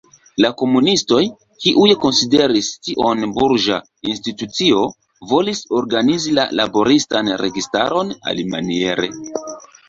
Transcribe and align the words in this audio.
La 0.43 0.49
komunistoj, 0.59 1.19
kiuj 1.65 1.89
konsideris 2.05 2.69
tion 2.87 3.21
burĝa 3.35 3.77
institucio, 4.13 4.79
volis 5.33 5.61
organizi 5.81 6.35
la 6.39 6.47
laboristan 6.61 7.31
registaron 7.45 8.17
alimaniere. 8.35 9.13